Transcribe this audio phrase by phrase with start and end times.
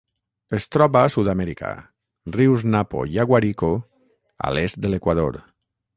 [0.57, 1.73] Es troba a Sud-amèrica:
[2.37, 3.73] rius Napo i Aguarico
[4.49, 5.39] a l'est de l'Equador.